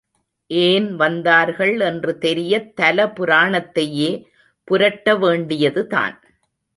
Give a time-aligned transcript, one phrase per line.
[0.49, 4.09] ஏன் வந்தார்கள் என்று தெரியத் தல புராணத்தையே
[4.67, 6.15] புரட்ட வேண்டியதுதான்.